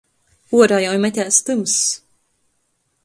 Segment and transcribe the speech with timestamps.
[0.59, 1.77] Uorā jau metēs tymss.